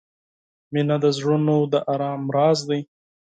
•مینه 0.73 0.95
د 1.03 1.05
زړونو 1.17 1.55
د 1.73 1.75
آرام 1.93 2.21
راز 2.35 2.59
دی. 2.69 2.81